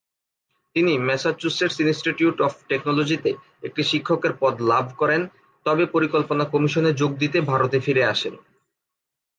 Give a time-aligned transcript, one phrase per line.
[0.75, 3.31] তিনি Massachusetts Institute of টেকনোলজিতে
[3.63, 5.21] একটি শিক্ষকের পদ লাভ করেন
[5.65, 8.33] তবে পরিকল্পনা কমিশনে যোগ দিতে ভারতে ফিরে আসেন।